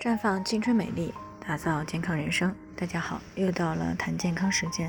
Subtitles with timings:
[0.00, 1.12] 绽放青春美丽，
[1.44, 2.54] 打造健康人生。
[2.76, 4.88] 大家好，又到了谈健康时间。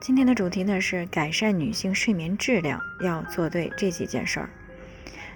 [0.00, 4.48] 今天的主题呢是改善女性睡眠质量要做对这几件事儿。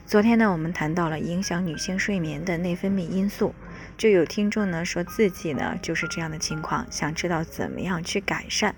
[0.07, 3.55] 昨天呢我们谈到了影响女性睡眠的内分泌因素，
[3.99, 8.75] 就有听众呢说自己呢就是这样的情况，想知道怎么样去改善。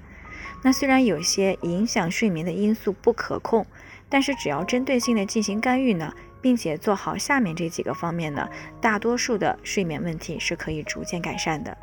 [0.65, 3.65] 那虽然有些影响睡眠的因素不可控，
[4.09, 6.13] 但是只要针对性的进行干预呢。
[6.41, 8.49] 并且做好下面这几个方面呢，
[8.81, 11.77] 大多数的睡眠问题是可以逐渐改善的。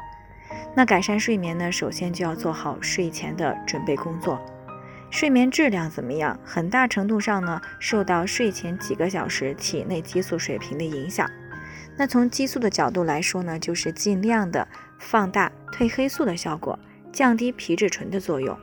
[0.75, 4.39] 那改善睡眠呢，首先就要做好睡前的准备工作。
[5.11, 11.29] 睡眠质量怎么样，很大程度上呢，受到睡前几个小时体内激素水平的影响。
[11.97, 14.68] 那从激素的角度来说呢，就是尽量的
[14.99, 16.77] 放大褪黑素的效果，
[17.13, 18.57] 降低皮质醇的作用。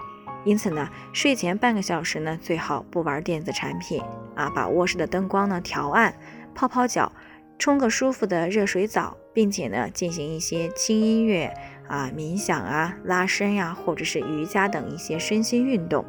[0.45, 4.03] 因此呢，睡前半个小时呢，最好不玩电子产品
[4.35, 6.15] 啊，把卧室的灯光呢调暗，
[6.55, 7.13] 泡泡脚，
[7.59, 11.55] 冲个舒服的热水澡，并且呢，进行一些轻音乐
[11.87, 16.05] 啊、冥想啊、拉伸呀，或者是瑜伽等一些身心运动，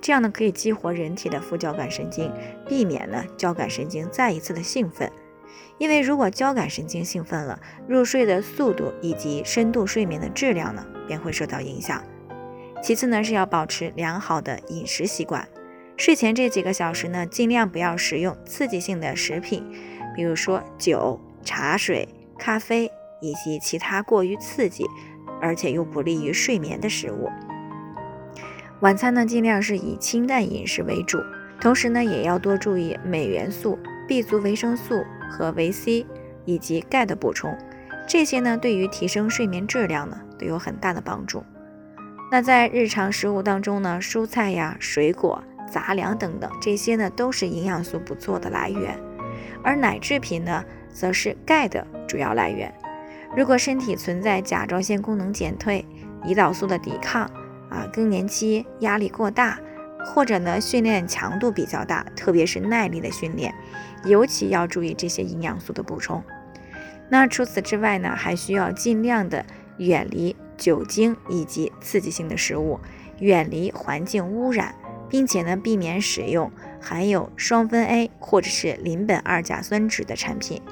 [0.00, 2.32] 这样呢，可以激活人体的副交感神经，
[2.68, 5.10] 避免呢交感神经再一次的兴奋。
[5.78, 12.02] 因为如果交感神经兴奋了，入睡的速度以及深度睡眠的质量呢，便会受到影响。
[12.82, 15.48] 其次呢，是要保持良好的饮食习惯。
[15.96, 19.64] 睡前这几个小时呢，尽量不要食用刺激性的食品，
[20.14, 24.84] 比如说酒、茶水、咖啡以及其他过于刺激
[25.40, 27.30] 而且又不利于睡眠的食物。
[28.80, 31.18] 晚餐呢，尽量是以清淡饮食为主，
[31.60, 36.06] 同时呢，也要多注意镁元素、B 族维生素和维 C
[36.44, 37.56] 以及钙的补充，
[38.06, 41.42] 这些呢，对于提升睡眠质量呢，都有很大的帮助。
[42.30, 48.98] 那在日常食物当中呢，蔬菜呀、水果、杂粮等等，这些呢都是营养素不错的来源，
[49.62, 52.72] 而奶制品呢，则是钙的主要来源。
[53.36, 55.86] 如果身体存在甲状腺功能减退、
[56.24, 57.22] 胰岛素的抵抗
[57.70, 59.58] 啊、更年期压力过大，
[60.04, 63.54] 或者呢训练强度比较大，特别是耐力的训练，
[64.04, 66.22] 尤其要注意这些营养素的补充。
[67.08, 69.44] 那除此之外呢，还需要尽量的
[69.78, 70.34] 远离。
[70.56, 72.80] 酒精以及刺激性的食物，
[73.18, 74.74] 远离环境污染，
[75.06, 76.50] 并且呢，避免使用
[76.80, 80.62] 含有双酚 A 或者是邻苯二甲酸酯的产品。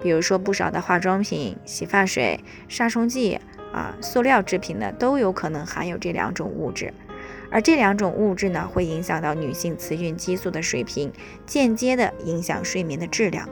[0.00, 3.40] 比如说，不少的化妆品、洗发水、杀虫剂
[3.72, 6.94] 啊、塑料制品呢，都有可能含有这两种物质。
[7.50, 11.12] 而这两种物质呢，会影响到女性雌孕激素的水平，
[11.44, 13.48] 间接的影响睡眠的质量。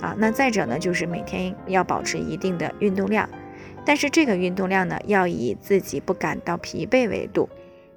[0.00, 3.28] 啊，那再者呢，就是每天要保持一定的运动量。
[3.84, 7.48] 但是这个运动量呢，要以自己不感到疲惫为度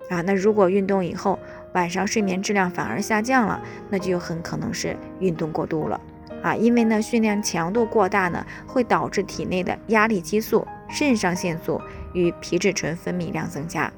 [0.10, 0.22] 啊。
[0.22, 1.38] 那如果运动以后
[1.74, 6.00] 晚上睡眠质量反而下降了，那就很可能是运动过度了
[6.42, 6.56] 啊。
[6.56, 11.82] 因为呢，训练强度过大呢，会导致体内的压力激素、肾上腺素
[12.14, 13.92] 与皮质醇分泌量增加，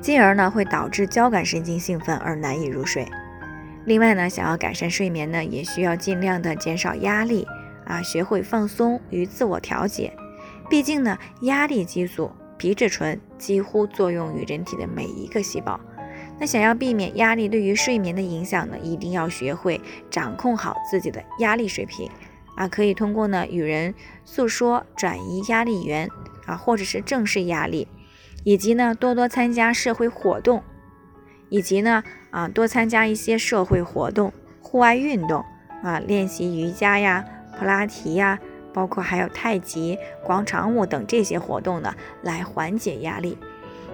[0.00, 3.06] 进而呢会导致交感神经兴奋而难以入睡。
[3.86, 7.46] 另外呢，想要改善睡眠呢，也需要尽量的减少压力
[7.86, 10.12] 啊，学会放松与自我调节。
[10.70, 15.78] 毕竟呢，压力激素、皮质醇几乎作用于人体的每一个细胞。
[16.38, 22.08] 那想要避免压力对于睡眠的影响呢，一定要学会掌控好自己的压力水平
[22.54, 22.68] 啊！
[22.68, 23.92] 可以通过呢与人
[24.24, 26.08] 诉说，转移压力源
[26.46, 27.88] 啊，或者是正视压力，
[28.44, 30.62] 以及呢多多参加社会活动，
[31.48, 34.32] 以及呢啊多参加一些社会活动、
[34.62, 35.44] 户外运动
[35.82, 37.24] 啊，练习瑜伽呀、
[37.58, 38.38] 普拉提呀。
[38.72, 43.38] 包括还有太极、广场舞等这些活动呢，来缓解压力。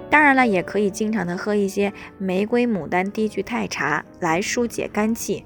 [0.09, 5.45] 当然了，也可以经常的喝一些玫瑰牡丹低聚肽茶来疏解肝气，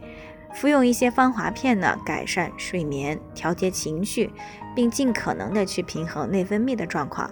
[0.53, 4.31] 服用一些芳华片呢，改善睡眠、调节情绪，
[4.77, 7.31] 并尽可能的去平衡内分泌的状况。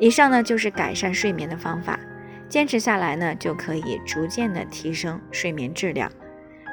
[0.00, 2.00] 以上呢就是改善睡眠的方法，
[2.48, 6.10] 坚持下来呢，就可以逐渐的提升睡眠质量。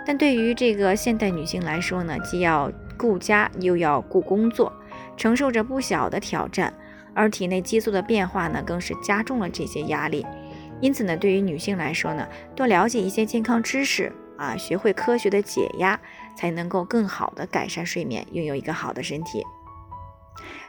[0.04, 2.72] 但对于这个现代女性来说呢，既要
[3.02, 4.72] 顾家又要顾工作，
[5.18, 6.72] 承受着不小的挑战，
[7.16, 10.24] 而体内激素的变化呢，更是加重了这些压力。
[10.82, 16.00] 因此呢，对于女性来说呢，多了解一些健康知识啊，学会科学的解压，
[16.36, 19.44] 才能够更好的改善睡眠，拥有一个好的身体。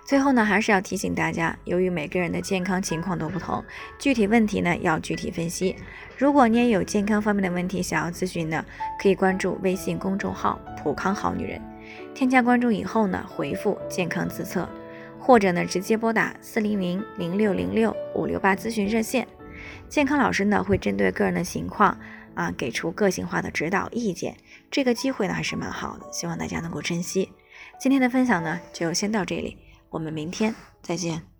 [0.06, 3.62] 最后呢，还是要提醒大家，由于每个人的健康情况都不同，
[3.98, 5.76] 具体问题呢要具体分析。
[6.16, 8.64] 如果你也有健康方面的问题想要咨询呢，
[8.98, 11.60] 可以关注微信公众号“普康好女人”。
[12.14, 14.68] 添加关注以后呢，回复“健康自测”，
[15.18, 19.26] 或者呢直接拨打四零零零六零六五六八咨询热线，
[19.88, 21.98] 健康老师呢会针对个人的情况
[22.34, 24.36] 啊给出个性化的指导意见。
[24.70, 27.30] 这个机会呢还是蛮好的，希望大家能够珍惜。
[27.78, 29.56] 今天的分享呢就先到这里，
[29.90, 31.31] 我们明天再见。